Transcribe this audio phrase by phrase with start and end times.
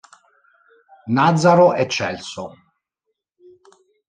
[1.15, 2.43] Nazaro e Celso.